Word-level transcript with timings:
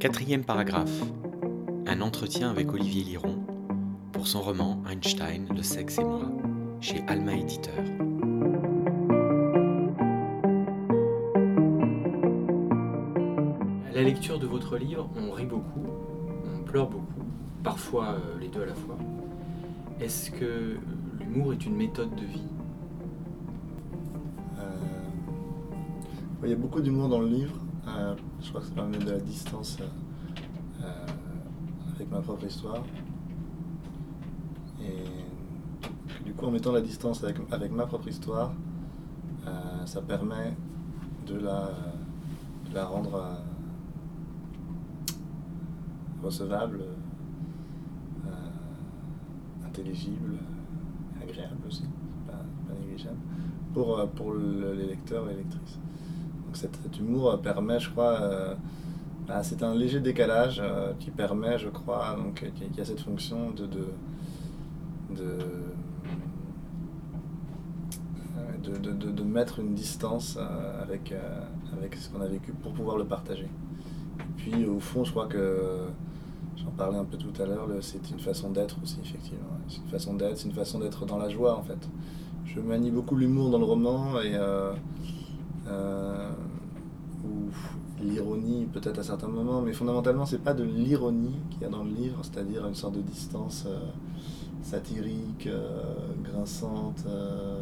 Quatrième 0.00 0.44
paragraphe. 0.44 1.02
Un 1.86 2.00
entretien 2.00 2.50
avec 2.50 2.72
Olivier 2.72 3.04
Liron 3.04 3.44
pour 4.12 4.26
son 4.26 4.40
roman 4.40 4.82
Einstein, 4.90 5.46
le 5.54 5.62
sexe 5.62 5.98
et 5.98 6.04
moi, 6.04 6.22
chez 6.80 7.04
Alma 7.06 7.34
Éditeur. 7.34 7.74
À 13.90 13.92
la 13.92 14.02
lecture 14.02 14.38
de 14.38 14.46
votre 14.46 14.78
livre, 14.78 15.10
on 15.18 15.32
rit 15.32 15.44
beaucoup, 15.44 15.84
on 16.46 16.62
pleure 16.62 16.88
beaucoup, 16.88 17.26
parfois 17.62 18.14
euh, 18.14 18.38
les 18.40 18.48
deux 18.48 18.62
à 18.62 18.66
la 18.66 18.74
fois. 18.74 18.96
Est-ce 20.00 20.30
que 20.30 20.78
l'humour 21.18 21.52
est 21.52 21.66
une 21.66 21.76
méthode 21.76 22.14
de 22.14 22.24
vie? 22.24 22.48
Euh, 24.60 24.62
Il 26.44 26.48
y 26.48 26.54
a 26.54 26.56
beaucoup 26.56 26.80
d'humour 26.80 27.10
dans 27.10 27.20
le 27.20 27.28
livre. 27.28 27.54
Euh, 27.88 28.14
je 28.40 28.48
crois 28.48 28.60
que 28.60 28.66
ça 28.68 28.74
permet 28.74 28.98
de 28.98 29.10
la 29.10 29.18
distance 29.18 29.78
euh, 29.80 29.84
euh, 30.84 31.06
avec 31.94 32.10
ma 32.10 32.20
propre 32.20 32.44
histoire. 32.46 32.82
Et 34.82 36.24
du 36.24 36.32
coup, 36.34 36.46
en 36.46 36.50
mettant 36.50 36.72
la 36.72 36.80
distance 36.80 37.22
avec, 37.24 37.36
avec 37.50 37.72
ma 37.72 37.86
propre 37.86 38.08
histoire, 38.08 38.52
ça 39.86 40.00
permet 40.02 40.54
de 41.26 41.36
la, 41.38 41.70
la 42.72 42.84
rendre 42.84 43.38
recevable, 46.22 46.80
intelligible, 49.66 50.38
agréable 51.22 51.56
aussi, 51.66 51.84
pas, 52.26 52.74
négligeable, 52.80 53.16
pour, 53.72 54.06
pour 54.10 54.32
le- 54.32 54.74
les 54.74 54.86
lecteurs 54.86 55.28
et 55.28 55.32
les 55.32 55.38
lectrices. 55.38 55.78
Donc 56.50 56.56
cet, 56.56 56.98
humour 56.98 57.30
euh, 57.30 57.36
permet, 57.36 57.78
je 57.78 57.90
crois, 57.90 58.20
euh, 58.22 58.54
bah, 59.28 59.44
c'est 59.44 59.62
un 59.62 59.72
léger 59.72 60.00
décalage 60.00 60.60
euh, 60.60 60.92
qui 60.98 61.12
permet, 61.12 61.60
je 61.60 61.68
crois, 61.68 62.16
donc, 62.16 62.44
qui, 62.74 62.80
a 62.80 62.84
cette 62.84 62.98
fonction 62.98 63.52
de, 63.52 63.66
de, 63.66 63.86
de, 68.64 69.12
de, 69.12 69.22
mettre 69.22 69.60
une 69.60 69.74
distance 69.74 70.36
avec, 70.82 71.14
avec 71.72 71.94
ce 71.94 72.08
qu'on 72.08 72.20
a 72.20 72.26
vécu 72.26 72.52
pour 72.52 72.72
pouvoir 72.72 72.96
le 72.96 73.04
partager. 73.04 73.44
Et 74.18 74.32
puis 74.36 74.66
au 74.66 74.80
fond, 74.80 75.04
je 75.04 75.12
crois 75.12 75.28
que 75.28 75.86
j'en 76.56 76.70
parlais 76.72 76.98
un 76.98 77.04
peu 77.04 77.16
tout 77.16 77.40
à 77.40 77.46
l'heure, 77.46 77.68
c'est 77.80 78.10
une 78.10 78.18
façon 78.18 78.50
d'être 78.50 78.76
aussi, 78.82 78.98
effectivement. 79.00 79.56
C'est 79.68 79.82
une 79.82 79.88
façon 79.88 80.14
d'être, 80.14 80.36
c'est 80.36 80.48
une 80.48 80.54
façon 80.54 80.80
d'être 80.80 81.06
dans 81.06 81.18
la 81.18 81.28
joie 81.28 81.56
en 81.56 81.62
fait. 81.62 81.88
Je 82.44 82.58
manie 82.58 82.90
beaucoup 82.90 83.14
l'humour 83.14 83.50
dans 83.50 83.58
le 83.58 83.64
roman 83.64 84.20
et 84.20 84.36
ou 87.24 87.50
l'ironie 88.02 88.66
peut-être 88.72 88.98
à 88.98 89.02
certains 89.02 89.28
moments, 89.28 89.60
mais 89.62 89.72
fondamentalement 89.72 90.26
c'est 90.26 90.38
pas 90.42 90.54
de 90.54 90.64
l'ironie 90.64 91.36
qu'il 91.50 91.62
y 91.62 91.64
a 91.64 91.68
dans 91.68 91.84
le 91.84 91.90
livre, 91.90 92.18
c'est-à-dire 92.22 92.66
une 92.66 92.74
sorte 92.74 92.94
de 92.94 93.02
distance 93.02 93.64
euh, 93.68 93.78
satirique, 94.62 95.46
euh, 95.46 95.82
grinçante. 96.24 97.04
euh, 97.06 97.60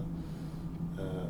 euh, 0.98 1.24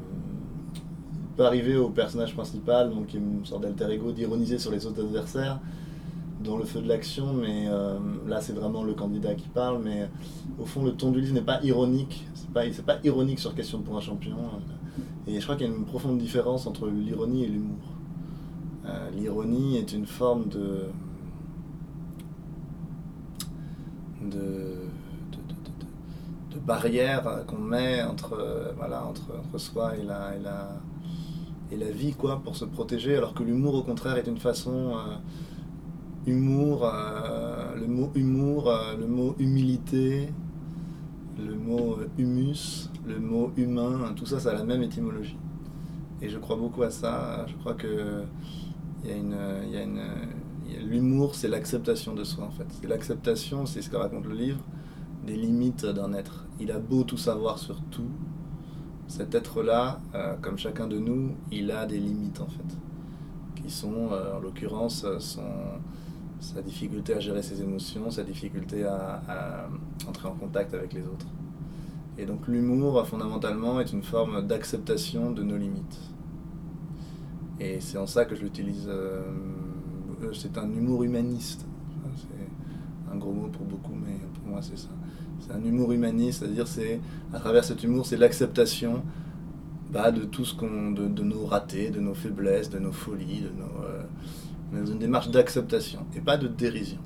il 1.15 1.37
peut 1.37 1.47
arriver 1.47 1.77
au 1.77 1.89
personnage 1.91 2.35
principal, 2.35 2.91
donc 2.91 3.07
qui 3.07 3.17
est 3.17 3.21
une 3.21 3.45
sorte 3.45 3.63
d'alter 3.63 3.91
ego, 3.93 4.11
d'ironiser 4.13 4.59
sur 4.59 4.73
les 4.73 4.87
autres 4.87 5.03
adversaires 5.05 5.61
dans 6.45 6.57
le 6.57 6.65
feu 6.65 6.81
de 6.81 6.89
l'action, 6.89 7.33
mais 7.33 7.67
euh, 7.69 7.99
là 8.29 8.41
c'est 8.41 8.53
vraiment 8.53 8.83
le 8.85 8.95
candidat 8.95 9.35
qui 9.35 9.49
parle, 9.49 9.81
mais 9.83 10.09
au 10.59 10.65
fond 10.67 10.85
le 10.85 10.93
ton 10.93 11.11
du 11.11 11.21
livre 11.21 11.35
n'est 11.35 11.41
pas 11.43 11.61
ironique, 11.65 12.27
c'est 12.35 12.51
pas, 12.53 12.63
pas 12.87 13.01
ironique 13.05 13.39
sur 13.41 13.55
question 13.55 13.81
pour 13.81 13.97
un 13.97 14.01
champion, 14.01 14.37
et 15.27 15.39
je 15.39 15.43
crois 15.45 15.57
qu'il 15.57 15.67
y 15.67 15.71
a 15.71 15.75
une 15.75 15.85
profonde 15.85 16.19
différence 16.19 16.67
entre 16.67 16.89
l'ironie 16.89 17.45
et 17.45 17.49
l'humour. 17.49 17.79
Euh, 18.87 19.11
l'ironie 19.11 19.77
est 19.77 19.93
une 19.93 20.07
forme 20.07 20.49
de 20.49 20.87
de, 24.23 24.29
de, 24.29 25.39
de- 25.39 26.55
de- 26.55 26.61
barrière 26.61 27.45
qu'on 27.47 27.59
met 27.59 28.03
entre, 28.03 28.35
euh, 28.35 28.73
voilà, 28.77 29.05
entre, 29.07 29.23
entre 29.39 29.59
soi 29.59 29.97
et 29.97 30.03
la, 30.05 30.37
et, 30.37 30.41
la, 30.41 30.69
et 31.73 31.77
la 31.77 31.91
vie 31.91 32.13
quoi, 32.13 32.41
pour 32.43 32.57
se 32.57 32.65
protéger, 32.65 33.17
alors 33.17 33.35
que 33.35 33.43
l'humour 33.43 33.75
au 33.75 33.83
contraire 33.83 34.17
est 34.17 34.27
une 34.27 34.39
façon... 34.39 34.93
euh, 34.97 35.17
humour, 36.27 36.87
le 37.81 37.87
mot 37.87 38.11
humour, 38.15 38.71
le 38.99 39.07
mot 39.07 39.35
humilité, 39.39 40.29
le 41.39 41.55
mot 41.55 41.99
euh, 41.99 42.09
humus, 42.19 42.91
le 43.07 43.19
mot 43.19 43.53
humain, 43.57 44.13
tout 44.17 44.27
ça, 44.27 44.41
ça 44.41 44.51
a 44.51 44.55
la 44.55 44.65
même 44.65 44.83
étymologie. 44.83 45.39
Et 46.21 46.29
je 46.29 46.39
crois 46.39 46.57
beaucoup 46.57 46.83
à 46.83 46.91
ça. 46.91 47.47
Je 47.49 47.55
crois 47.57 47.75
que 47.75 48.25
l'humour, 50.85 51.35
c'est 51.35 51.49
l'acceptation 51.49 52.15
de 52.15 52.25
soi 52.25 52.45
en 52.45 52.51
fait. 52.51 52.67
C'est 52.71 52.89
l'acceptation, 52.89 53.67
c'est 53.67 53.83
ce 53.83 53.91
que 53.91 53.97
raconte 53.97 54.27
le 54.27 54.35
livre, 54.35 54.61
des 55.27 55.37
limites 55.37 55.87
d'un 55.87 56.13
être. 56.13 56.47
Il 56.61 56.73
a 56.73 56.79
beau 56.79 57.05
tout 57.05 57.17
savoir 57.17 57.59
sur 57.59 57.81
tout, 57.91 58.11
cet 59.07 59.35
être-là, 59.35 60.01
euh, 60.15 60.35
comme 60.43 60.59
chacun 60.59 60.87
de 60.87 60.99
nous, 60.99 61.37
il 61.53 61.71
a 61.71 61.87
des 61.87 61.99
limites 61.99 62.41
en 62.41 62.49
fait, 62.49 63.63
qui 63.63 63.71
sont, 63.71 64.09
euh, 64.13 64.37
en 64.37 64.41
l'occurrence, 64.41 65.07
son 65.21 65.43
sa 66.41 66.63
difficulté 66.63 67.15
à 67.15 67.21
gérer 67.21 67.43
ses 67.43 67.63
émotions, 67.63 68.11
sa 68.11 68.23
difficulté 68.23 68.85
à, 68.85 69.69
entrer 70.09 70.29
en 70.29 70.35
contact 70.35 70.75
avec 70.75 70.93
les 70.93 71.03
autres. 71.03 71.27
Et 72.17 72.27
donc 72.27 72.49
l'humour, 72.49 73.07
fondamentalement, 73.07 73.81
est 73.81 73.93
une 73.93 74.03
forme 74.03 74.47
d'acceptation 74.47 75.31
de 75.31 75.43
nos 75.43 75.57
limites. 75.57 76.01
Et 77.61 77.81
c'est 77.81 77.99
en 77.99 78.07
ça 78.07 78.25
que 78.25 78.35
je 78.35 78.43
l'utilise. 78.43 78.87
euh, 78.89 79.23
euh, 80.23 80.33
c'est 80.33 80.59
un 80.59 80.71
humour 80.71 81.05
humaniste. 81.05 81.65
C'est 82.17 83.13
un 83.15 83.17
gros 83.17 83.33
mot 83.33 83.49
pour 83.49 83.65
beaucoup, 83.65 83.95
mais 83.95 84.17
pour 84.35 84.51
moi 84.51 84.61
c'est 84.63 84.79
ça. 84.79 84.89
C'est 85.41 85.53
un 85.53 85.63
humour 85.65 85.93
humaniste, 85.93 86.41
c'est-à-dire 86.41 86.67
c'est 86.67 87.01
à 87.33 87.39
travers 87.39 87.65
cet 87.65 87.83
humour, 87.85 88.07
c'est 88.07 88.17
l'acceptation 88.17 89.03
bah, 89.91 90.11
de 90.11 90.25
tout 90.25 90.45
ce 90.45 90.55
qu'on, 90.55 90.91
de, 90.91 91.07
de 91.07 91.23
nos 91.23 91.47
ratés, 91.47 91.91
de 91.91 92.01
nos 92.01 92.15
faiblesses, 92.15 92.69
de 92.71 92.79
nos 92.79 92.93
folies, 92.93 93.43
de 93.43 93.51
nos, 93.59 93.85
euh, 93.85 94.03
dans 94.73 94.87
une 94.87 94.99
démarche 94.99 95.31
d'acceptation 95.31 96.01
et 96.17 96.21
pas 96.21 96.37
de 96.37 96.49
dérision. 96.49 96.99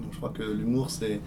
Donc 0.00 0.12
je 0.12 0.16
crois 0.16 0.30
que 0.30 0.42
l'humour, 0.42 0.90
c'est, 0.90 1.20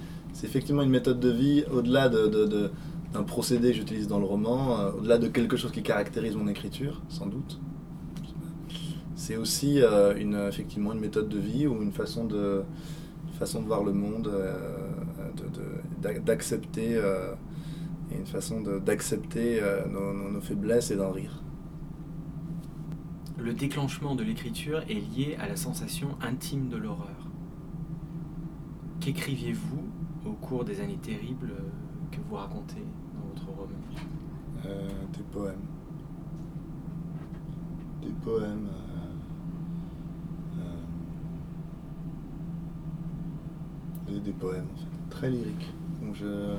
effectivement 0.44 0.82
une 0.82 0.90
méthode 0.90 1.20
de 1.20 1.30
vie 1.30 1.64
au-delà 1.72 2.10
de, 2.10 2.28
de- 2.28 2.72
d'un 3.14 3.24
procédé 3.24 3.70
que 3.72 3.78
j'utilise 3.78 4.08
dans 4.08 4.20
le 4.20 4.26
roman, 4.26 4.80
euh, 4.80 4.92
au-delà 4.98 5.18
de 5.20 5.28
quelque 5.28 5.58
chose 5.58 5.72
qui 5.72 5.84
caractérise 5.84 6.36
mon 6.36 6.48
écriture, 6.48 7.02
sans 7.10 7.28
doute. 7.28 7.60
C'est 9.16 9.38
aussi 9.38 9.82
euh, 9.82 10.16
une, 10.18 10.36
effectivement 10.36 10.94
une 10.94 11.00
méthode 11.00 11.30
de 11.30 11.38
vie 11.40 11.68
ou 11.68 11.82
une 11.82 11.92
façon 11.92 12.26
de, 12.26 12.64
une 13.28 13.34
façon 13.34 13.62
de 13.62 13.68
voir 13.68 13.84
le 13.84 13.94
monde, 13.94 14.28
euh, 14.28 14.58
d'accepter, 16.26 17.00
une 18.12 18.26
façon 18.26 18.62
d'accepter 18.62 19.62
nos- 19.92 20.32
nos 20.32 20.42
faiblesses 20.42 20.92
et 20.92 20.96
d'en 20.96 21.12
rire. 21.12 21.43
Le 23.44 23.54
déclenchement 23.54 24.16
de 24.16 24.24
l'écriture 24.24 24.84
est 24.90 25.18
lié 25.18 25.36
à 25.38 25.50
la 25.50 25.58
sensation 25.58 26.16
intime 26.22 26.70
de 26.70 26.78
l'horreur. 26.78 27.28
Qu'écriviez-vous 29.02 29.84
au 30.26 30.32
cours 30.32 30.64
des 30.64 30.80
années 30.80 30.96
terribles 31.02 31.54
que 32.10 32.20
vous 32.30 32.36
racontez 32.36 32.86
dans 33.14 33.28
votre 33.28 33.46
roman? 33.48 33.68
Euh, 34.66 34.88
des 35.12 35.24
poèmes. 35.24 35.60
Des 38.02 38.14
poèmes. 38.24 38.70
euh, 40.60 40.62
euh, 44.10 44.20
des, 44.22 44.32
poèmes, 44.32 44.68
en 44.74 44.78
fait, 44.78 45.10
très 45.10 45.30
lyriques. 45.30 45.74
Donc 46.02 46.16
je, 46.16 46.56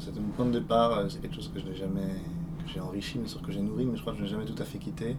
c'était 0.00 0.18
mon 0.18 0.30
point 0.30 0.46
de 0.46 0.58
départ. 0.58 1.08
C'est 1.08 1.22
quelque 1.22 1.36
chose 1.36 1.52
que 1.54 1.60
je 1.60 1.66
n'ai 1.66 1.76
jamais, 1.76 2.16
que 2.58 2.68
j'ai 2.68 2.80
enrichi, 2.80 3.20
mais 3.20 3.28
sûr 3.28 3.40
que 3.40 3.52
j'ai 3.52 3.62
nourri, 3.62 3.86
mais 3.86 3.96
je 3.96 4.00
crois 4.00 4.14
que 4.14 4.18
je 4.18 4.24
n'ai 4.24 4.30
jamais 4.30 4.46
tout 4.46 4.60
à 4.60 4.64
fait 4.64 4.78
quitté. 4.78 5.16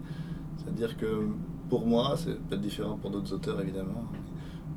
C'est-à-dire 0.64 0.96
que 0.98 1.28
pour 1.70 1.86
moi, 1.86 2.16
c'est 2.18 2.38
peut-être 2.48 2.62
différent 2.62 2.98
pour 2.98 3.10
d'autres 3.12 3.34
auteurs 3.34 3.60
évidemment. 3.62 4.06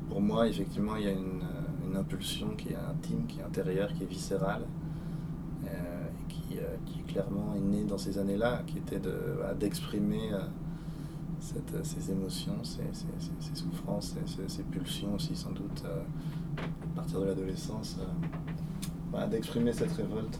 Pour 0.09 0.21
moi, 0.21 0.47
effectivement, 0.47 0.95
il 0.95 1.03
y 1.03 1.07
a 1.07 1.11
une, 1.11 1.41
euh, 1.41 1.87
une 1.89 1.97
impulsion 1.97 2.49
qui 2.57 2.69
est 2.69 2.75
intime, 2.75 3.25
qui 3.27 3.39
est 3.39 3.43
intérieure, 3.43 3.93
qui 3.93 4.03
est 4.03 4.07
viscérale 4.07 4.63
euh, 5.65 5.67
et 5.69 6.33
qui, 6.33 6.57
euh, 6.59 6.75
qui 6.85 6.99
clairement 7.01 7.53
est 7.55 7.59
né 7.59 7.83
dans 7.83 7.97
ces 7.97 8.17
années-là, 8.17 8.63
qui 8.67 8.77
était 8.77 9.01
d'exprimer 9.59 10.31
ces 11.83 12.11
émotions, 12.11 12.55
ces, 12.63 12.81
ces- 12.93 13.05
ces- 13.19 13.49
ces 13.49 13.55
souffrances, 13.55 14.15
ces, 14.47 14.63
pulsions 14.63 15.13
aussi 15.15 15.35
sans 15.35 15.51
doute 15.51 15.83
à 15.85 16.95
partir 16.95 17.19
de 17.21 17.25
l'adolescence, 17.25 17.97
d'exprimer 19.29 19.71
cette 19.71 19.91
révolte. 19.93 20.39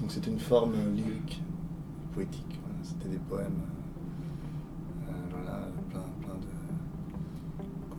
donc 0.00 0.10
c'était 0.10 0.30
une 0.30 0.40
forme 0.40 0.74
lyrique, 0.94 1.42
poétique. 2.12 2.60
c'était 2.82 3.08
des 3.10 3.18
poèmes, 3.18 3.60
euh, 5.08 5.12
voilà, 5.30 5.68
plein, 5.90 6.00
plein 6.20 6.34
de 6.34 6.50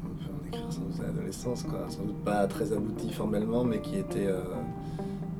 comme 0.01 0.51
sans 0.71 0.81
doute 0.81 1.00
à 1.01 1.07
l'adolescence, 1.07 1.63
quoi. 1.63 1.85
Sans 1.89 2.03
doute 2.03 2.23
pas 2.23 2.47
très 2.47 2.71
abouti 2.71 3.12
formellement, 3.12 3.63
mais 3.63 3.79
qui 3.81 3.97
était, 3.97 4.27
euh, 4.27 4.41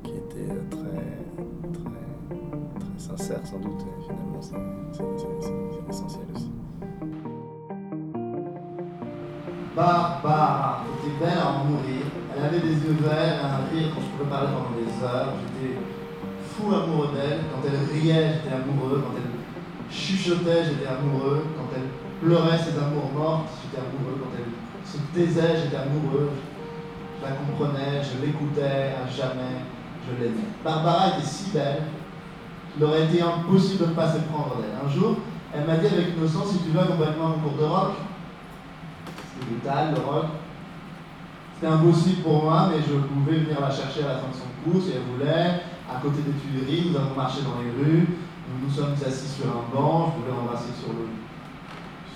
qui 0.04 0.12
était 0.12 0.54
très, 0.70 1.72
très, 1.72 2.80
très 2.80 3.00
sincère 3.00 3.40
sans 3.46 3.60
doute. 3.60 3.82
Et 3.82 4.04
finalement, 4.04 4.42
c'est 4.42 4.56
essentiel 5.90 6.26
aussi. 6.36 6.52
Barbara 9.76 10.84
était 11.00 11.26
belle 11.26 11.38
à 11.38 11.50
en 11.50 11.64
mourir. 11.66 12.06
Elle 12.36 12.44
avait 12.44 12.60
des 12.60 12.74
yeux 12.74 12.98
verts 13.02 13.40
et 13.40 13.46
un 13.46 13.72
rire 13.72 13.92
quand 13.96 14.02
je 14.02 14.18
pouvais 14.18 14.30
parler 14.30 14.50
pendant 14.52 14.76
des 14.76 14.92
heures. 15.04 15.34
J'étais 15.40 15.80
fou 16.44 16.74
amoureux 16.74 17.10
d'elle. 17.16 17.40
Quand 17.52 17.62
elle 17.66 17.88
riait, 17.88 18.34
j'étais 18.34 18.54
amoureux. 18.54 19.02
Quand 19.06 19.16
elle 19.16 19.96
chuchotait, 19.96 20.66
j'étais 20.66 20.88
amoureux. 20.88 21.46
Quand 21.56 21.72
elle 21.76 21.88
pleurait 22.20 22.58
ses 22.58 22.78
amours 22.78 23.12
mortes, 23.16 23.50
j'étais 23.64 23.80
amoureux. 23.80 24.20
Quand 24.20 24.32
elle 24.38 24.71
se 24.86 24.98
taisait, 25.14 25.58
j'étais 25.64 25.78
amoureux. 25.78 26.32
Je 27.20 27.26
la 27.26 27.34
comprenais, 27.34 28.02
je 28.02 28.26
l'écoutais 28.26 28.94
à 28.98 29.08
jamais, 29.10 29.62
je 30.08 30.24
l'aimais. 30.24 30.48
Barbara 30.64 31.10
était 31.10 31.28
si 31.28 31.52
belle 31.52 31.84
qu'il 32.74 32.84
aurait 32.84 33.06
été 33.06 33.22
impossible 33.22 33.86
de 33.86 33.90
ne 33.90 33.96
pas 33.96 34.12
se 34.12 34.20
prendre 34.20 34.56
d'elle. 34.58 34.74
Un 34.84 34.90
jour, 34.90 35.18
elle 35.54 35.66
m'a 35.66 35.76
dit 35.76 35.88
avec 35.88 36.16
innocence 36.18 36.52
si 36.52 36.60
tu 36.64 36.70
veux 36.70 36.80
accompagner 36.80 37.12
un 37.12 37.40
cours 37.42 37.58
de 37.60 37.66
rock, 37.66 37.94
c'était 39.06 39.52
brutal, 39.52 39.94
le 39.96 40.02
rock. 40.02 40.26
C'était 41.54 41.74
impossible 41.74 42.24
pour 42.24 42.44
moi, 42.44 42.70
mais 42.72 42.82
je 42.82 42.96
pouvais 42.96 43.38
venir 43.38 43.62
la 43.62 43.70
chercher 43.70 44.04
à 44.04 44.08
la 44.08 44.16
fin 44.16 44.30
de 44.30 44.34
son 44.34 44.50
cours 44.64 44.82
si 44.82 44.94
elle 44.96 45.04
voulait. 45.14 45.62
À 45.92 46.00
côté 46.02 46.22
des 46.26 46.32
Tuileries, 46.32 46.90
nous 46.90 46.98
avons 46.98 47.16
marché 47.16 47.42
dans 47.42 47.62
les 47.62 47.70
rues, 47.70 48.08
nous 48.08 48.66
nous 48.68 48.74
sommes 48.74 48.94
assis 48.94 49.28
sur 49.28 49.46
un 49.46 49.76
banc, 49.76 50.14
je 50.16 50.22
voulais 50.22 50.36
l'embrasser 50.36 50.72
sur 50.80 50.94
le, 50.94 51.06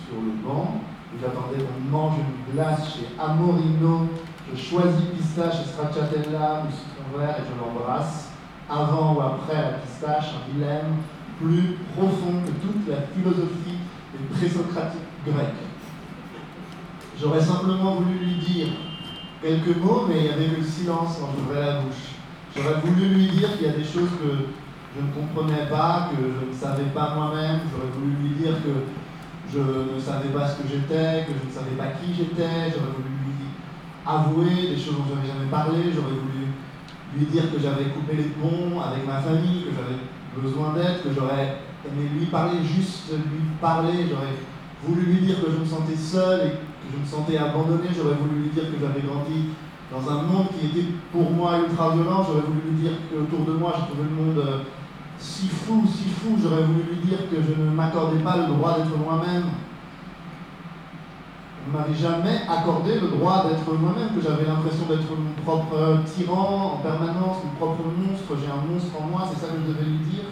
sur 0.07 0.15
le 0.15 0.31
banc. 0.41 0.81
J'attendais 1.21 1.63
qu'on 1.63 1.97
mange 1.97 2.15
une 2.19 2.53
glace 2.53 2.93
chez 2.93 3.07
Amorino. 3.19 4.07
Je 4.53 4.61
choisis 4.61 5.05
pistache 5.17 5.55
et 5.63 5.69
stracciatella 5.69 6.63
ou 6.63 6.71
citron 6.71 7.17
vert 7.17 7.35
et 7.39 7.43
je 7.47 7.59
l'embrasse. 7.59 8.31
Avant 8.69 9.15
ou 9.15 9.21
après 9.21 9.55
la 9.55 9.77
pistache, 9.79 10.33
un 10.35 10.53
dilemme 10.53 10.97
plus 11.39 11.77
profond 11.95 12.41
que 12.45 12.51
toute 12.61 12.87
la 12.87 13.07
philosophie 13.13 13.79
des 14.13 14.35
présocratiques 14.35 15.01
grecs. 15.25 15.65
J'aurais 17.19 17.41
simplement 17.41 17.95
voulu 17.95 18.17
lui 18.17 18.35
dire 18.35 18.67
quelques 19.41 19.77
mots, 19.77 20.05
mais 20.07 20.19
il 20.19 20.25
y 20.25 20.29
avait 20.29 20.47
eu 20.47 20.57
le 20.57 20.63
silence 20.63 21.17
quand 21.19 21.29
j'ouvrais 21.37 21.65
la 21.65 21.81
bouche. 21.81 22.15
J'aurais 22.55 22.81
voulu 22.83 23.07
lui 23.07 23.27
dire 23.27 23.57
qu'il 23.57 23.67
y 23.67 23.69
a 23.69 23.73
des 23.73 23.83
choses 23.83 24.09
que 24.21 24.47
je 24.95 25.01
ne 25.01 25.11
comprenais 25.11 25.67
pas, 25.69 26.09
que 26.11 26.17
je 26.17 26.51
ne 26.51 26.53
savais 26.53 26.89
pas 26.93 27.15
moi-même. 27.15 27.59
J'aurais 27.71 27.91
voulu 27.93 28.15
lui 28.21 28.35
dire 28.35 28.53
que 28.63 28.71
je 29.55 29.95
ne 29.95 29.99
savais 29.99 30.29
pas 30.35 30.47
ce 30.47 30.61
que 30.61 30.67
j'étais, 30.67 31.23
que 31.23 31.31
je 31.31 31.47
ne 31.47 31.53
savais 31.53 31.75
pas 31.79 31.95
qui 31.95 32.11
j'étais. 32.11 32.75
J'aurais 32.75 32.91
voulu 32.91 33.15
lui 33.23 33.47
avouer 34.05 34.75
des 34.75 34.79
choses 34.79 34.99
dont 34.99 35.07
je 35.07 35.15
n'avais 35.15 35.31
jamais 35.31 35.49
parlé. 35.49 35.95
J'aurais 35.95 36.19
voulu 36.19 36.51
lui 37.15 37.25
dire 37.31 37.47
que 37.51 37.59
j'avais 37.59 37.95
coupé 37.95 38.19
les 38.19 38.35
ponts 38.35 38.81
avec 38.83 39.07
ma 39.07 39.23
famille, 39.23 39.63
que 39.63 39.71
j'avais 39.71 40.03
besoin 40.35 40.73
d'aide, 40.75 40.99
que 41.03 41.15
j'aurais 41.15 41.63
aimé 41.87 42.11
lui 42.19 42.25
parler, 42.27 42.59
juste 42.63 43.13
lui 43.13 43.55
parler, 43.61 44.09
j'aurais 44.09 44.35
voulu 44.83 45.05
lui 45.05 45.21
dire 45.25 45.39
que 45.39 45.51
je 45.51 45.57
me 45.57 45.65
sentais 45.65 45.95
seul 45.95 46.47
et 46.47 46.51
que 46.51 46.91
je 46.91 46.97
me 46.99 47.05
sentais 47.05 47.37
abandonné, 47.37 47.87
j'aurais 47.95 48.19
voulu 48.19 48.43
lui 48.43 48.49
dire 48.49 48.65
que 48.67 48.77
j'avais 48.81 49.07
grandi 49.07 49.55
dans 49.91 50.03
un 50.11 50.23
monde 50.23 50.47
qui 50.59 50.67
était 50.67 50.87
pour 51.11 51.31
moi 51.31 51.59
ultra 51.59 51.95
violent, 51.95 52.25
j'aurais 52.27 52.45
voulu 52.45 52.61
lui 52.71 52.81
dire 52.81 52.97
qu'autour 53.07 53.45
de 53.45 53.53
moi 53.53 53.73
j'ai 53.77 53.85
trouvé 53.93 54.09
le 54.09 54.15
monde 54.15 54.37
euh, 54.39 54.59
si 55.17 55.47
fou, 55.47 55.83
si 55.87 56.09
fou, 56.09 56.37
j'aurais 56.41 56.63
voulu 56.63 56.83
lui 56.83 57.07
dire 57.07 57.29
que 57.29 57.37
je 57.41 57.61
ne 57.61 57.69
m'accordais 57.71 58.19
pas 58.19 58.37
le 58.37 58.47
droit 58.53 58.77
d'être 58.77 58.97
moi-même. 58.97 59.45
On 61.67 61.77
m'avait 61.77 61.95
jamais 61.95 62.41
accordé 62.47 62.99
le 62.99 63.07
droit 63.07 63.45
d'être 63.47 63.65
moi-même, 63.73 64.13
que 64.15 64.21
j'avais 64.21 64.45
l'impression 64.45 64.85
d'être 64.87 65.09
mon 65.09 65.41
propre 65.43 66.03
tyran 66.05 66.75
en 66.75 66.77
permanence, 66.77 67.37
mon 67.43 67.55
propre 67.57 67.83
monstre, 67.97 68.37
j'ai 68.39 68.51
un 68.51 68.61
monstre 68.71 68.93
en 69.01 69.07
moi, 69.07 69.27
c'est 69.29 69.39
ça 69.39 69.51
que 69.51 69.59
je 69.65 69.73
devais 69.73 69.89
lui 69.89 70.05
dire. 70.05 70.25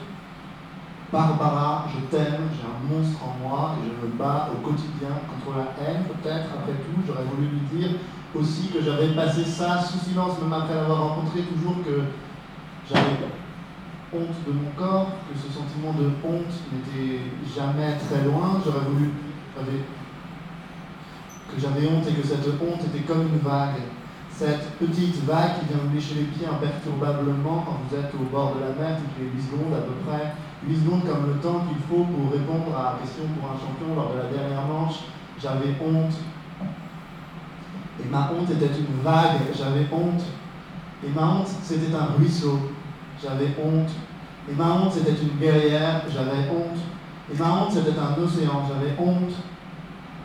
Barbara, 1.11 1.85
je 1.93 1.99
t'aime, 2.09 2.49
j'ai 2.53 2.65
un 2.65 2.81
monstre 2.89 3.19
en 3.21 3.47
moi 3.47 3.75
et 3.77 3.85
je 3.85 4.07
me 4.07 4.13
bats 4.17 4.49
au 4.51 4.65
quotidien 4.65 5.13
contre 5.29 5.57
la 5.57 5.69
haine, 5.77 6.05
peut-être, 6.05 6.49
après 6.53 6.73
tout. 6.73 7.01
J'aurais 7.05 7.25
voulu 7.25 7.49
lui 7.49 7.65
dire 7.77 7.99
aussi 8.35 8.69
que 8.69 8.81
j'avais 8.81 9.09
passé 9.09 9.43
ça 9.43 9.79
sous 9.81 9.99
silence, 9.99 10.41
même 10.41 10.53
après 10.53 10.73
l'avoir 10.73 11.09
rencontré, 11.09 11.41
toujours 11.41 11.83
que 11.85 12.01
j'avais 12.89 13.17
honte 14.13 14.37
de 14.47 14.53
mon 14.53 14.69
corps, 14.77 15.11
que 15.27 15.37
ce 15.37 15.51
sentiment 15.51 15.93
de 15.93 16.05
honte 16.23 16.53
n'était 16.71 17.21
jamais 17.55 17.97
très 17.97 18.23
loin. 18.23 18.61
J'aurais 18.63 18.85
voulu 18.85 19.11
que 21.49 21.59
j'avais 21.59 21.87
honte 21.87 22.07
et 22.07 22.13
que 22.13 22.25
cette 22.25 22.47
honte 22.47 22.81
était 22.85 23.05
comme 23.05 23.27
une 23.27 23.39
vague. 23.39 23.81
Cette 24.29 24.71
petite 24.79 25.23
vague 25.25 25.59
qui 25.59 25.65
vient 25.69 25.77
vous 25.85 25.93
lécher 25.93 26.15
les 26.15 26.29
pieds 26.33 26.47
imperturbablement 26.47 27.63
quand 27.65 27.77
vous 27.85 27.95
êtes 27.95 28.11
au 28.15 28.25
bord 28.31 28.55
de 28.55 28.61
la 28.61 28.73
mer 28.73 28.97
toutes 28.97 29.17
les 29.21 29.29
8 29.29 29.41
secondes 29.45 29.73
à 29.77 29.85
peu 29.85 29.93
près. 30.05 30.33
8 30.67 30.75
secondes 30.83 31.05
comme 31.05 31.27
le 31.27 31.37
temps 31.37 31.65
qu'il 31.69 31.77
faut 31.85 32.05
pour 32.05 32.31
répondre 32.31 32.73
à 32.73 32.93
la 32.93 32.99
question 32.99 33.29
pour 33.37 33.49
un 33.49 33.57
champion 33.61 33.93
lors 33.95 34.13
de 34.13 34.17
la 34.17 34.29
dernière 34.33 34.65
manche. 34.65 35.05
J'avais 35.39 35.77
honte. 35.77 36.17
Et 38.01 38.09
ma 38.09 38.31
honte 38.33 38.49
était 38.49 38.73
une 38.73 39.03
vague, 39.03 39.53
j'avais 39.55 39.85
honte. 39.91 40.23
Et 41.05 41.09
ma 41.09 41.27
honte, 41.27 41.47
c'était 41.61 41.93
un 41.93 42.17
ruisseau, 42.17 42.57
j'avais 43.23 43.55
honte. 43.63 43.89
Et 44.49 44.53
ma 44.53 44.73
honte, 44.73 44.91
c'était 44.91 45.21
une 45.21 45.39
guerrière, 45.39 46.01
j'avais 46.11 46.49
honte. 46.49 46.79
Et 47.31 47.37
ma 47.37 47.53
honte, 47.53 47.71
c'était 47.71 47.97
un 47.97 48.21
océan, 48.21 48.63
j'avais 48.67 48.95
honte. 48.99 49.33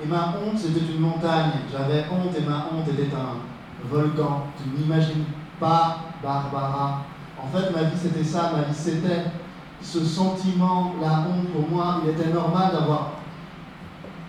Et 0.03 0.07
ma 0.07 0.35
honte, 0.37 0.59
c'était 0.59 0.93
une 0.93 1.01
montagne. 1.01 1.53
J'avais 1.71 2.05
honte 2.11 2.35
et 2.37 2.43
ma 2.43 2.67
honte 2.73 2.89
était 2.89 3.15
un 3.15 3.89
volcan. 3.89 4.47
Tu 4.57 4.81
n'imagines 4.81 5.25
pas, 5.61 5.99
Barbara. 6.23 7.05
En 7.41 7.47
fait, 7.47 7.71
ma 7.71 7.85
vie, 7.85 7.97
c'était 7.97 8.25
ça. 8.25 8.53
Ma 8.57 8.63
vie, 8.63 8.75
c'était 8.75 9.25
ce 9.81 10.05
sentiment, 10.05 10.95
la 11.01 11.21
honte. 11.21 11.53
Pour 11.53 11.69
moi, 11.69 12.01
il 12.05 12.11
était 12.11 12.33
normal 12.33 12.73
d'avoir 12.73 13.13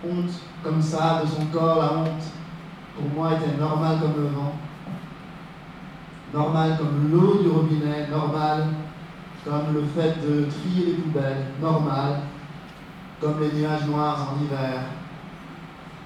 honte 0.04 0.30
comme 0.62 0.80
ça 0.80 1.22
de 1.22 1.28
son 1.28 1.46
corps. 1.46 1.78
La 1.78 1.98
honte, 1.98 2.22
pour 2.96 3.08
moi, 3.14 3.32
était 3.34 3.58
normale 3.58 3.98
comme 4.00 4.22
le 4.22 4.28
vent. 4.28 4.52
Normal 6.32 6.78
comme 6.78 7.10
l'eau 7.10 7.42
du 7.42 7.48
robinet. 7.48 8.08
Normal 8.10 8.64
comme 9.44 9.74
le 9.74 9.82
fait 9.82 10.16
de 10.20 10.46
trier 10.46 10.86
les 10.86 10.92
poubelles. 10.94 11.46
Normal 11.60 12.20
comme 13.20 13.40
les 13.40 13.52
nuages 13.52 13.86
noirs 13.86 14.28
en 14.32 14.44
hiver 14.44 14.82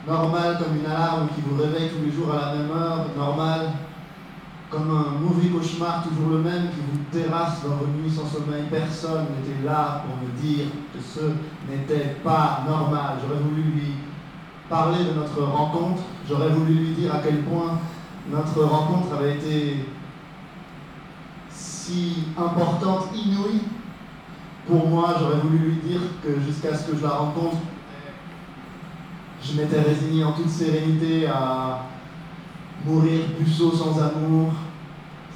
normal 0.06 0.58
comme 0.58 0.76
une 0.76 0.86
alarme 0.86 1.28
qui 1.34 1.40
vous 1.40 1.60
réveille 1.60 1.90
tous 1.90 2.04
les 2.04 2.12
jours 2.12 2.32
à 2.32 2.46
la 2.46 2.54
même 2.54 2.70
heure, 2.70 3.06
normal 3.16 3.72
comme 4.70 4.90
un 4.90 5.18
mauvais 5.20 5.48
cauchemar 5.48 6.02
toujours 6.02 6.30
le 6.30 6.38
même 6.38 6.68
qui 6.70 6.80
vous 6.80 6.98
terrasse 7.12 7.62
dans 7.62 7.76
vos 7.76 7.86
nuits 7.86 8.10
sans 8.10 8.26
sommeil. 8.26 8.64
Personne 8.70 9.26
n'était 9.36 9.64
là 9.64 10.02
pour 10.04 10.16
me 10.16 10.32
dire 10.42 10.66
que 10.92 11.00
ce 11.00 11.30
n'était 11.70 12.16
pas 12.24 12.62
normal. 12.66 13.18
J'aurais 13.22 13.40
voulu 13.40 13.62
lui 13.62 13.92
parler 14.68 15.04
de 15.04 15.12
notre 15.12 15.42
rencontre, 15.42 16.02
j'aurais 16.28 16.48
voulu 16.48 16.74
lui 16.74 16.94
dire 16.94 17.14
à 17.14 17.18
quel 17.18 17.42
point 17.42 17.78
notre 18.28 18.64
rencontre 18.64 19.14
avait 19.16 19.36
été 19.36 19.86
si 21.84 22.24
importante, 22.38 23.08
inouïe. 23.14 23.60
Pour 24.66 24.88
moi, 24.88 25.16
j'aurais 25.18 25.40
voulu 25.40 25.58
lui 25.58 25.76
dire 25.86 26.00
que 26.22 26.40
jusqu'à 26.40 26.74
ce 26.74 26.90
que 26.90 26.96
je 26.96 27.02
la 27.02 27.10
rencontre, 27.10 27.58
je 29.42 29.60
m'étais 29.60 29.80
résigné 29.80 30.24
en 30.24 30.32
toute 30.32 30.48
sérénité 30.48 31.26
à 31.26 31.82
mourir 32.86 33.20
puceau 33.38 33.70
sans 33.70 34.00
amour, 34.00 34.52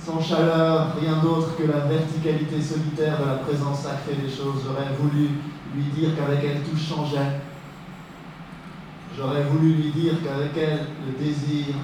sans 0.03 0.21
chaleur, 0.23 0.97
rien 0.99 1.19
d'autre 1.19 1.55
que 1.57 1.65
la 1.65 1.81
verticalité 1.81 2.63
solitaire 2.63 3.21
de 3.21 3.27
la 3.27 3.35
présence 3.35 3.81
sacrée 3.81 4.15
des 4.15 4.31
choses. 4.31 4.63
J'aurais 4.65 4.95
voulu 4.99 5.29
lui 5.75 5.85
dire 5.95 6.17
qu'avec 6.17 6.43
elle 6.45 6.63
tout 6.63 6.79
changeait. 6.79 7.43
J'aurais 9.15 9.43
voulu 9.43 9.75
lui 9.75 9.91
dire 9.91 10.15
qu'avec 10.25 10.57
elle 10.57 10.87
le 11.07 11.23
désir 11.23 11.75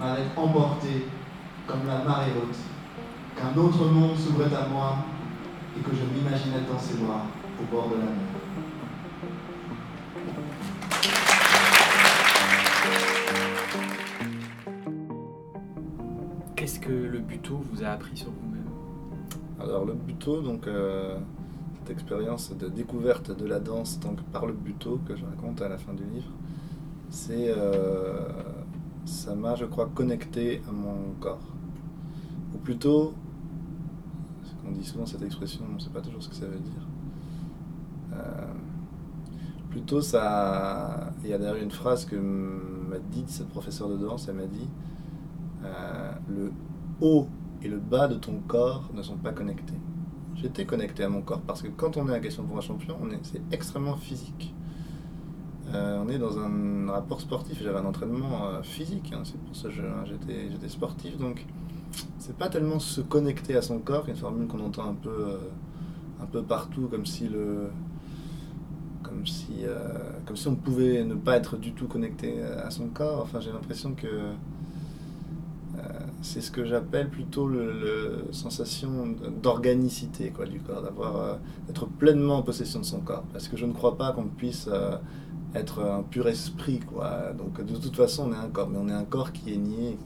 m'avait 0.00 0.26
emporté 0.36 1.06
comme 1.68 1.86
la 1.86 1.98
marée 1.98 2.32
haute, 2.36 2.56
qu'un 3.38 3.60
autre 3.60 3.84
monde 3.86 4.16
s'ouvrait 4.16 4.54
à 4.54 4.68
moi 4.68 4.96
et 5.76 5.80
que 5.80 5.90
je 5.94 6.02
m'imaginais 6.02 6.62
dans 6.70 6.78
ses 6.78 6.96
bras 6.96 7.24
au 7.60 7.74
bord 7.74 7.88
de 7.88 7.94
la 7.94 8.04
mer. 8.04 8.12
Qu'est-ce 16.56 16.80
que 16.80 16.92
le 16.92 17.20
buto 17.20 17.62
vous 17.70 17.84
a 17.84 17.88
appris 17.88 18.16
sur 18.16 18.30
vous-même? 18.30 18.64
Alors 19.60 19.84
le 19.84 19.94
buto, 19.94 20.42
donc 20.42 20.66
euh, 20.66 21.16
cette 21.78 21.90
expérience 21.90 22.52
de 22.56 22.68
découverte 22.68 23.36
de 23.36 23.46
la 23.46 23.60
danse 23.60 24.00
donc 24.00 24.20
par 24.32 24.46
le 24.46 24.52
buto 24.52 25.00
que 25.06 25.14
je 25.14 25.24
raconte 25.24 25.62
à 25.62 25.68
la 25.68 25.78
fin 25.78 25.92
du 25.92 26.04
livre, 26.04 26.30
c'est 27.10 27.54
euh, 27.56 28.28
ça 29.04 29.34
m'a 29.34 29.54
je 29.54 29.64
crois 29.64 29.88
connecté 29.94 30.60
à 30.68 30.72
mon 30.72 31.14
corps. 31.20 31.38
Ou 32.54 32.58
plutôt, 32.58 33.14
on 34.66 34.72
dit 34.72 34.84
souvent 34.84 35.06
cette 35.06 35.22
expression, 35.22 35.64
on 35.68 35.74
ne 35.74 35.78
sait 35.78 35.90
pas 35.90 36.00
toujours 36.00 36.22
ce 36.22 36.28
que 36.28 36.34
ça 36.34 36.46
veut 36.46 36.58
dire. 36.58 36.86
Euh, 38.12 38.52
plutôt 39.70 40.00
ça, 40.00 41.12
il 41.22 41.30
y 41.30 41.32
a 41.32 41.38
d'ailleurs 41.38 41.56
une 41.56 41.70
phrase 41.70 42.04
que 42.04 42.16
m'a 42.16 42.98
dit 42.98 43.24
cette 43.26 43.48
professeure 43.48 43.88
de 43.88 43.96
danse, 43.96 44.28
elle 44.28 44.36
m'a 44.36 44.46
dit 44.46 44.68
euh, 45.64 46.12
le 46.28 46.52
haut 47.00 47.26
et 47.62 47.68
le 47.68 47.78
bas 47.78 48.08
de 48.08 48.14
ton 48.14 48.40
corps 48.46 48.90
ne 48.94 49.02
sont 49.02 49.16
pas 49.16 49.32
connectés. 49.32 49.78
J'étais 50.36 50.64
connecté 50.64 51.02
à 51.02 51.08
mon 51.08 51.22
corps 51.22 51.40
parce 51.40 51.62
que 51.62 51.68
quand 51.68 51.96
on 51.96 52.08
est 52.08 52.14
à 52.14 52.20
question 52.20 52.44
pour 52.44 52.56
un 52.56 52.60
champion, 52.60 52.96
c'est 53.22 53.42
extrêmement 53.50 53.96
physique. 53.96 54.54
Euh, 55.74 56.02
on 56.02 56.08
est 56.08 56.18
dans 56.18 56.38
un 56.38 56.90
rapport 56.90 57.20
sportif. 57.20 57.60
J'avais 57.62 57.78
un 57.78 57.84
entraînement 57.84 58.62
physique, 58.62 59.12
hein, 59.12 59.22
c'est 59.24 59.38
pour 59.38 59.54
ça 59.54 59.68
que 59.68 59.74
j'étais 60.06 60.68
sportif. 60.68 61.18
Donc, 61.18 61.44
c'est 62.28 62.36
pas 62.36 62.50
tellement 62.50 62.78
se 62.78 63.00
connecter 63.00 63.56
à 63.56 63.62
son 63.62 63.78
corps, 63.78 64.06
une 64.06 64.14
formule 64.14 64.46
qu'on 64.48 64.60
entend 64.60 64.86
un 64.86 64.94
peu, 64.94 65.08
euh, 65.08 65.38
un 66.20 66.26
peu 66.26 66.42
partout, 66.42 66.86
comme 66.90 67.06
si 67.06 67.26
le, 67.26 67.70
comme 69.02 69.26
si, 69.26 69.64
euh, 69.64 69.78
comme 70.26 70.36
si 70.36 70.46
on 70.46 70.54
pouvait 70.54 71.04
ne 71.04 71.14
pas 71.14 71.38
être 71.38 71.56
du 71.56 71.72
tout 71.72 71.86
connecté 71.86 72.42
à 72.42 72.70
son 72.70 72.88
corps. 72.88 73.22
Enfin, 73.22 73.40
j'ai 73.40 73.50
l'impression 73.50 73.94
que 73.94 74.06
euh, 74.06 75.82
c'est 76.20 76.42
ce 76.42 76.50
que 76.50 76.66
j'appelle 76.66 77.08
plutôt 77.08 77.48
le, 77.48 77.72
le 77.72 78.24
sensation 78.32 79.14
d'organicité 79.42 80.28
quoi 80.28 80.44
du 80.44 80.60
corps, 80.60 80.82
d'avoir 80.82 81.38
d'être 81.66 81.86
pleinement 81.86 82.36
en 82.36 82.42
possession 82.42 82.80
de 82.80 82.84
son 82.84 83.00
corps. 83.00 83.24
Parce 83.32 83.48
que 83.48 83.56
je 83.56 83.64
ne 83.64 83.72
crois 83.72 83.96
pas 83.96 84.12
qu'on 84.12 84.24
puisse 84.24 84.68
être 85.54 85.82
un 85.82 86.02
pur 86.02 86.28
esprit 86.28 86.80
quoi. 86.80 87.32
Donc 87.38 87.64
de 87.64 87.76
toute 87.76 87.96
façon 87.96 88.28
on 88.28 88.32
est 88.34 88.44
un 88.44 88.50
corps, 88.50 88.68
mais 88.68 88.78
on 88.78 88.88
est 88.88 88.92
un 88.92 89.04
corps 89.04 89.32
qui 89.32 89.54
est 89.54 89.56
nié. 89.56 89.96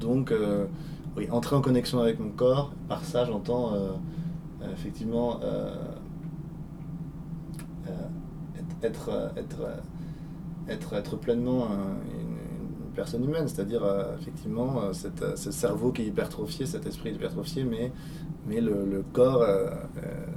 Donc 0.00 0.32
oui, 1.16 1.28
entrer 1.30 1.56
en 1.56 1.60
connexion 1.60 2.00
avec 2.00 2.18
mon 2.18 2.30
corps. 2.30 2.72
Par 2.88 3.04
ça 3.04 3.24
j'entends 3.24 3.74
euh, 3.74 3.92
euh, 4.62 4.72
effectivement 4.72 5.40
euh, 5.42 5.74
être 8.82 9.32
être 9.36 9.82
être, 10.70 10.94
être, 10.94 11.16
pleinement 11.16 11.66
un- 11.66 11.98
une, 12.20 12.36
personne 12.94 13.24
humaine, 13.24 13.48
c'est-à-dire 13.48 13.82
effectivement 14.20 14.92
cette, 14.92 15.36
ce 15.36 15.50
cerveau 15.50 15.90
qui 15.90 16.02
est 16.02 16.06
hypertrophié, 16.06 16.64
cet 16.64 16.86
esprit 16.86 17.10
hypertrophié, 17.12 17.64
mais, 17.64 17.90
mais 18.46 18.60
le, 18.60 18.86
le 18.86 19.02
corps, 19.12 19.44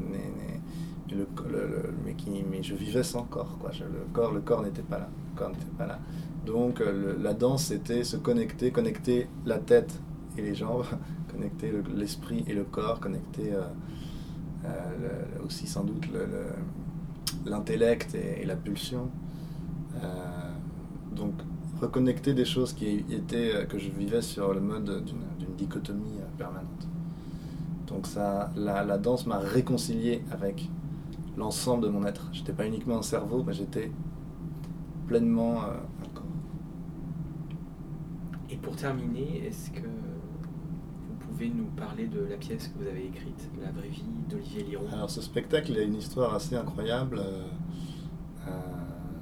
n'est- 0.01 0.17
n'est- 0.17 1.15
le, 1.15 1.27
le- 1.51 1.93
mais, 2.03 2.13
qui, 2.15 2.31
mais 2.49 2.63
je 2.63 2.73
vivais 2.73 3.03
sans 3.03 3.23
corps, 3.25 3.59
quoi. 3.59 3.69
Le 3.79 4.11
corps, 4.11 4.31
le 4.31 4.41
corps 4.41 4.63
n'était 4.63 4.81
pas 4.81 4.97
là, 4.97 5.07
le 5.33 5.39
corps 5.39 5.49
n'était 5.51 5.65
pas 5.77 5.85
là. 5.85 5.99
Donc 6.47 6.81
la 7.21 7.33
danse, 7.35 7.65
c'était 7.65 8.03
se 8.03 8.17
connecter, 8.17 8.71
connecter 8.71 9.27
la 9.45 9.59
tête 9.59 9.99
et 10.37 10.41
les 10.41 10.55
jambes, 10.55 10.85
connecter 11.31 11.71
le- 11.71 11.83
l'esprit 11.95 12.43
et 12.47 12.53
le 12.53 12.63
corps, 12.63 12.99
connecter 12.99 13.53
euh, 13.53 13.61
euh, 14.65 15.45
aussi 15.45 15.67
sans 15.67 15.83
doute 15.83 16.07
le- 16.11 16.25
le- 16.25 17.49
l'intellect 17.49 18.15
et, 18.15 18.45
la 18.45 18.55
pulsion. 18.55 19.09
Euh, 20.03 20.07
donc 21.15 21.33
reconnecter 21.81 22.33
des 22.33 22.45
choses 22.45 22.73
qui 22.73 22.87
étaient 23.11 23.65
que 23.69 23.77
je 23.77 23.89
vivais 23.89 24.21
sur 24.21 24.53
le 24.53 24.61
mode 24.61 25.05
d'une 25.05 25.55
dichotomie 25.57 26.19
permanente. 26.37 26.87
Donc 27.87 28.05
ça, 28.05 28.51
la, 28.55 28.97
danse 28.97 29.25
m'a 29.25 29.39
réconcilié 29.39 30.21
avec 30.31 30.69
l'ensemble 31.37 31.83
de 31.85 31.89
mon 31.89 32.05
être. 32.05 32.29
J'étais 32.33 32.51
pas 32.51 32.67
uniquement 32.67 32.97
un 32.97 33.01
cerveau, 33.01 33.43
mais 33.45 33.53
j'étais 33.53 33.91
pleinement 35.07 35.63
euh, 35.63 35.67
un 36.03 36.09
corps. 36.13 36.23
Et 38.49 38.57
pour 38.57 38.75
terminer, 38.75 39.45
est-ce 39.47 39.71
que 39.71 39.87
pouvez 41.37 41.49
nous 41.49 41.65
parler 41.65 42.07
de 42.07 42.21
la 42.21 42.35
pièce 42.35 42.67
que 42.67 42.79
vous 42.79 42.87
avez 42.87 43.05
écrite, 43.05 43.47
La 43.61 43.69
vraie 43.69 43.89
vie 43.89 44.03
d'Olivier 44.27 44.63
Liron? 44.63 44.87
Alors 44.91 45.11
ce 45.11 45.21
spectacle, 45.21 45.77
a 45.77 45.81
une 45.81 45.93
histoire 45.93 46.33
assez 46.33 46.55
incroyable. 46.55 47.19
Euh, 47.19 48.51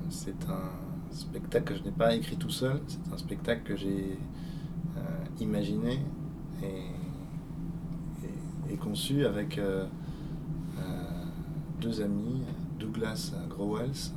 c'est 0.10 0.48
un 0.48 0.72
spectacle 1.12 1.74
que 1.74 1.76
je 1.78 1.84
n'ai 1.84 1.92
pas 1.92 2.16
écrit 2.16 2.38
tout 2.38 2.50
seul. 2.50 2.80
C'est 2.88 3.14
un 3.14 3.18
spectacle 3.18 3.64
que 3.64 3.76
j'ai 3.76 4.18
euh, 4.98 5.02
imaginé 5.42 6.00
et, 6.64 6.84
conçu 8.78 9.26
avec 9.26 9.58
euh, 9.58 9.86
deux 11.82 12.02
amis, 12.02 12.44
Douglas 12.78 13.34
Growells, 13.50 14.12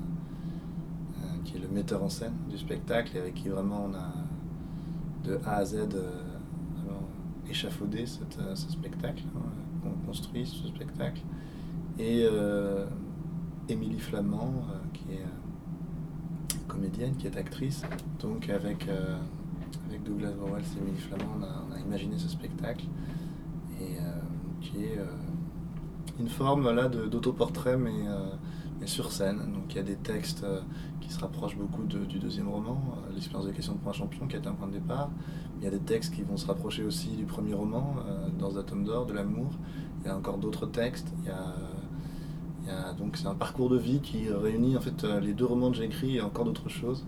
qui 1.45 1.57
est 1.57 1.61
le 1.61 1.69
metteur 1.69 2.02
en 2.02 2.09
scène 2.09 2.35
du 2.50 2.59
spectacle 2.59 3.17
et 3.17 3.21
avec 3.21 3.35
qui 3.35 3.49
vraiment 3.49 3.88
on 3.88 3.95
a 3.95 4.12
de 5.25 5.40
A 5.47 5.57
à 5.57 5.64
Z 5.64 5.88
échafaudé 7.50 8.07
cette, 8.07 8.38
euh, 8.40 8.55
ce 8.55 8.71
spectacle, 8.71 9.25
hein, 9.37 9.40
qu'on 9.83 10.07
construit 10.07 10.47
ce 10.47 10.67
spectacle. 10.69 11.23
Et 11.99 12.25
euh, 12.25 12.87
Émilie 13.69 13.99
Flamand, 13.99 14.52
euh, 14.71 14.78
qui 14.93 15.12
est 15.14 16.57
comédienne, 16.67 17.17
qui 17.17 17.26
est 17.26 17.37
actrice. 17.37 17.83
Donc 18.21 18.49
avec, 18.50 18.87
avec 19.88 20.02
Douglas 20.05 20.33
Borwell 20.33 20.62
et 20.62 20.78
Émilie 20.81 21.00
Flamand, 21.00 21.35
on 21.38 21.75
a, 21.75 21.81
imaginé 21.81 22.19
ce 22.19 22.28
spectacle. 22.28 22.85
Et 23.81 23.97
qui 24.61 24.85
est 24.85 24.99
une 26.19 26.28
forme 26.28 26.71
là 26.73 26.88
de- 26.88 27.07
d'autoportrait, 27.07 27.76
mais 27.76 28.05
sur 28.88 29.12
scène. 29.12 29.38
Donc 29.52 29.64
il 29.71 29.76
y 29.76 29.80
a 29.80 29.83
des 29.83 29.97
textes 29.97 30.42
euh, 30.42 30.61
qui 31.00 31.12
se 31.12 31.21
rapprochent 31.21 31.57
beaucoup 31.57 31.85
du 31.85 32.18
deuxième 32.18 32.49
roman, 32.49 32.80
euh, 32.97 33.12
L'expérience 33.14 33.47
de 33.47 33.52
question 33.52 33.75
de 33.75 33.78
point 33.78 33.92
champion, 33.92 34.26
qui 34.26 34.37
est 34.37 34.47
un 34.47 34.52
point 34.52 34.66
de 34.66 34.73
départ. 34.73 35.11
Il 35.59 35.64
y 35.64 35.66
a 35.66 35.71
des 35.71 35.80
textes 35.80 36.14
qui 36.14 36.23
vont 36.23 36.37
se 36.37 36.47
rapprocher 36.47 36.83
aussi 36.85 37.11
du 37.11 37.25
premier 37.25 37.54
roman, 37.54 37.97
euh, 38.07 38.28
Dans 38.38 38.59
un 38.59 38.62
tome 38.62 38.85
d'or, 38.85 39.07
de 39.07 39.12
l'amour. 39.12 39.50
Il 40.00 40.07
y 40.07 40.11
a 40.11 40.16
encore 40.16 40.38
d'autres 40.38 40.66
textes. 40.66 41.12
Il 41.23 41.26
y 41.26 41.30
a, 41.30 41.54
donc 42.99 43.16
c'est 43.16 43.26
un 43.26 43.35
parcours 43.35 43.71
de 43.71 43.78
vie 43.78 44.00
qui 44.00 44.28
réunit 44.28 44.76
en 44.76 44.80
fait 44.80 45.02
les 45.23 45.33
deux 45.33 45.47
romans 45.47 45.71
que 45.71 45.78
j'ai 45.78 45.85
écrits 45.85 46.16
et 46.16 46.21
encore 46.21 46.45
d'autres 46.45 46.68
choses, 46.68 47.07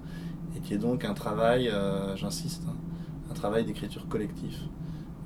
et 0.57 0.61
qui 0.61 0.73
est 0.73 0.79
donc 0.79 1.05
un 1.05 1.13
travail, 1.13 1.71
j'insiste, 2.17 2.63
hein, 2.67 2.77
un 3.31 3.35
travail 3.35 3.67
d'écriture 3.67 4.09
collectif, 4.09 4.59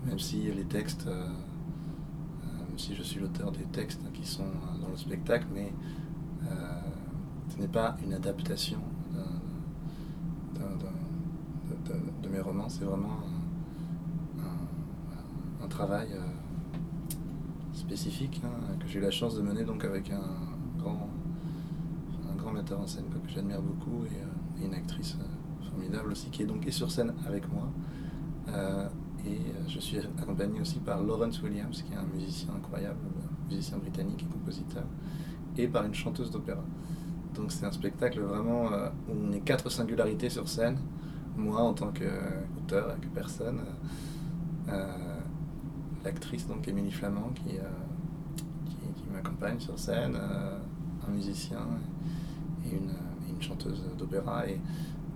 même 0.04 0.18
si 0.18 0.38
les 0.38 0.64
textes, 0.64 1.06
même 1.06 2.78
si 2.78 2.96
je 2.96 3.02
suis 3.04 3.20
l'auteur 3.20 3.52
des 3.52 3.62
textes 3.62 4.00
qui 4.12 4.26
sont 4.26 4.50
dans 4.82 4.88
le 4.88 4.96
spectacle, 4.96 5.46
mais 5.54 5.72
ce 7.54 7.60
n'est 7.60 7.68
pas 7.68 7.96
une 8.04 8.12
adaptation 8.14 8.80
de, 12.22 12.28
mes 12.28 12.40
romans, 12.40 12.68
c'est 12.68 12.84
vraiment 12.84 13.20
un, 15.62 15.68
travail 15.68 16.08
euh, 16.12 16.20
spécifique 17.72 18.40
hein, 18.44 18.76
que 18.78 18.86
j'ai 18.86 18.98
eu 19.00 19.02
la 19.02 19.10
chance 19.10 19.34
de 19.34 19.42
mener 19.42 19.64
donc 19.64 19.84
avec 19.84 20.10
un 20.10 20.22
grand, 20.78 21.08
metteur 22.52 22.78
en 22.80 22.86
scène 22.86 23.06
que 23.06 23.28
j'admire 23.28 23.60
beaucoup 23.60 24.04
et, 24.04 24.62
euh, 24.62 24.66
une 24.66 24.74
actrice 24.74 25.16
euh, 25.18 25.64
formidable 25.68 26.12
aussi 26.12 26.28
qui 26.30 26.42
est 26.42 26.46
donc 26.46 26.64
sur 26.70 26.90
scène 26.92 27.12
avec 27.26 27.44
moi. 27.52 27.68
Et 29.26 29.40
je 29.66 29.80
suis 29.80 29.98
accompagné 29.98 30.60
aussi 30.60 30.78
par 30.78 31.02
Lawrence 31.02 31.42
Williams 31.42 31.82
qui 31.82 31.92
est 31.92 31.96
un 31.96 32.04
musicien 32.14 32.50
incroyable, 32.54 32.98
musicien 33.50 33.78
britannique 33.78 34.22
et 34.22 34.32
compositeur, 34.32 34.84
et 35.56 35.66
par 35.66 35.84
une 35.84 35.94
chanteuse 35.94 36.30
d'opéra. 36.30 36.62
Donc 37.34 37.52
c'est 37.52 37.66
un 37.66 37.72
spectacle 37.72 38.20
vraiment 38.20 38.72
euh, 38.72 38.88
où 39.08 39.14
on 39.28 39.32
est 39.32 39.40
quatre 39.40 39.70
singularités 39.70 40.30
sur 40.30 40.48
scène. 40.48 40.78
Moi 41.36 41.60
en 41.60 41.74
tant 41.74 41.92
qu'auteur, 41.92 42.96
que 43.00 43.06
personne, 43.08 43.60
euh, 44.68 44.86
l'actrice 46.04 46.46
donc 46.46 46.66
Émilie 46.68 46.92
Flamand 46.92 47.30
qui, 47.34 47.58
euh, 47.58 47.62
qui, 48.66 49.04
m'accompagne 49.12 49.60
sur 49.60 49.78
scène, 49.78 50.16
euh, 50.16 50.58
un 51.06 51.10
musicien 51.10 51.58
et 52.66 52.76
une, 52.76 52.92
une 53.28 53.42
chanteuse 53.42 53.82
d'opéra. 53.98 54.46
Et 54.48 54.60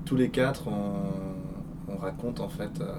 tous 0.04 0.16
les 0.16 0.30
quatre, 0.30 0.68
on, 0.68 1.92
on 1.92 1.96
raconte 1.96 2.40
en 2.40 2.48
fait, 2.48 2.80
euh, 2.80 2.92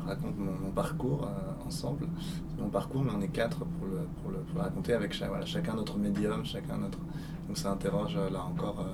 on 0.00 0.06
raconte 0.06 0.38
mon, 0.38 0.70
parcours 0.70 1.24
euh, 1.24 1.66
ensemble. 1.66 2.06
Mon 2.58 2.68
parcours, 2.68 3.02
mais 3.02 3.12
on 3.16 3.20
est 3.20 3.28
quatre 3.28 3.58
pour 3.58 3.86
le, 3.86 4.06
pour 4.22 4.30
le, 4.30 4.38
pour 4.38 4.60
raconter 4.60 4.92
avec 4.92 5.14
voilà, 5.16 5.44
chacun 5.44 5.74
notre 5.74 5.98
médium, 5.98 6.44
chacun 6.44 6.78
notre. 6.78 6.98
Donc 7.46 7.56
ça 7.56 7.70
interroge 7.72 8.16
euh, 8.16 8.30
là 8.30 8.44
encore 8.44 8.80
euh, 8.80 8.92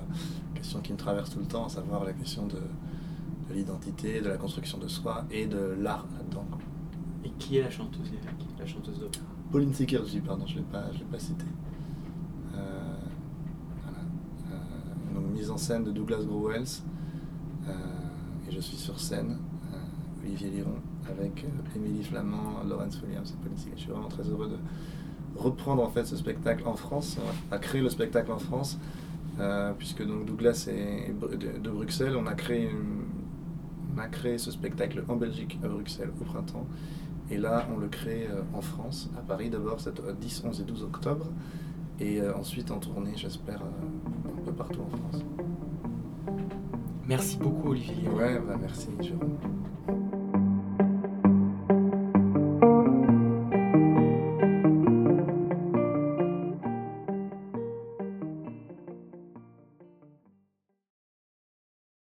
question 0.53 0.79
qui 0.81 0.93
me 0.93 0.97
traverse 0.97 1.29
tout 1.31 1.39
le 1.39 1.45
temps, 1.45 1.65
à 1.65 1.69
savoir 1.69 2.03
la 2.03 2.13
question 2.13 2.45
de, 2.47 2.61
de 3.49 3.53
l'identité, 3.53 4.21
de 4.21 4.29
la 4.29 4.37
construction 4.37 4.77
de 4.77 4.87
soi 4.87 5.25
et 5.31 5.47
de 5.47 5.75
l'art 5.79 6.05
là-dedans. 6.17 6.45
Et 7.25 7.29
qui 7.39 7.57
est 7.57 7.63
la 7.63 7.71
chanteuse 7.71 8.11
lyrique, 8.11 8.47
la 8.59 8.65
chanteuse 8.65 8.99
d'opéra? 8.99 9.25
Pauline 9.51 9.73
Sekerji, 9.73 10.19
pardon, 10.19 10.45
je 10.47 10.55
ne 10.55 10.59
l'ai 10.59 10.65
pas, 10.65 10.85
pas 11.11 11.19
cité. 11.19 11.45
Euh, 12.55 12.97
voilà. 13.83 13.99
Euh, 14.51 15.13
donc 15.15 15.31
mise 15.31 15.49
en 15.49 15.57
scène 15.57 15.83
de 15.83 15.91
Douglas 15.91 16.23
Growells. 16.23 16.81
Euh, 17.67 17.73
et 18.47 18.51
je 18.51 18.59
suis 18.59 18.77
sur 18.77 18.99
scène, 18.99 19.37
Olivier 20.23 20.49
Liron, 20.49 20.75
avec 21.09 21.45
Émilie 21.75 22.03
Flamand, 22.03 22.63
Laurence 22.67 23.01
Williams 23.01 23.31
et 23.31 23.43
Pauline 23.43 23.57
Sekerji. 23.57 23.77
Je 23.77 23.81
suis 23.83 23.91
vraiment 23.91 24.09
très 24.09 24.23
heureux 24.23 24.49
de 24.49 24.57
reprendre 25.35 25.83
en 25.83 25.89
fait 25.89 26.05
ce 26.05 26.15
spectacle 26.15 26.63
en 26.67 26.75
France, 26.75 27.17
à 27.51 27.57
créer 27.57 27.81
le 27.81 27.89
spectacle 27.89 28.31
en 28.31 28.39
France, 28.39 28.77
euh, 29.39 29.73
puisque 29.77 30.05
donc 30.05 30.25
Douglas 30.25 30.67
est 30.69 31.11
de, 31.19 31.59
de 31.59 31.69
Bruxelles. 31.69 32.15
On 32.17 32.27
a 32.27 32.33
créé 32.33 32.63
une- 32.63 33.03
on 33.95 33.99
a 33.99 34.07
créé 34.07 34.37
ce 34.39 34.49
spectacle 34.51 35.03
en 35.07 35.15
Belgique, 35.15 35.59
à 35.63 35.67
Bruxelles, 35.67 36.09
au 36.19 36.23
printemps. 36.23 36.65
Et 37.29 37.37
là, 37.37 37.67
on 37.73 37.77
le 37.79 37.87
crée 37.87 38.27
euh, 38.29 38.41
en 38.53 38.61
France, 38.61 39.09
à 39.17 39.21
Paris 39.21 39.49
d'abord, 39.49 39.79
c'est 39.79 39.99
euh, 39.99 40.13
10, 40.19 40.43
11 40.45 40.61
et 40.61 40.63
12 40.63 40.83
octobre. 40.83 41.27
Et 41.99 42.19
euh, 42.19 42.35
ensuite 42.35 42.71
en 42.71 42.79
tournée, 42.79 43.13
j'espère, 43.15 43.61
euh, 43.61 44.29
un 44.41 44.45
peu 44.45 44.51
partout 44.51 44.81
en 44.81 44.97
France. 44.97 45.23
Merci 47.07 47.37
beaucoup 47.37 47.69
Olivier. 47.69 48.07
Ouais, 48.09 48.39
bah 48.39 48.55
merci, 48.59 48.87
Jérôme. 48.99 49.37